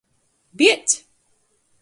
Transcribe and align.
Biedz! 0.53 1.05